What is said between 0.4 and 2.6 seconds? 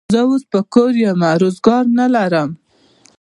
په کور یمه، روزګار نه لرم.